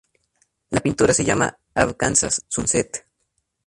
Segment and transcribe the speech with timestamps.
[0.71, 3.05] La pintura se llama "Arkansas sunset".